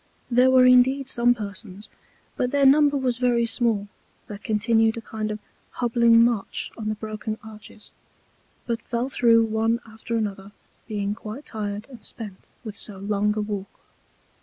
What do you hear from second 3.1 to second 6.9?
very small, that continued a kind of a hobbling March on